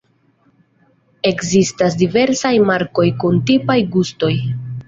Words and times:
Ekzistas 1.31 1.99
diversaj 2.01 2.55
markoj 2.71 3.07
kun 3.25 3.39
tipaj 3.51 3.81
gustoj. 3.99 4.35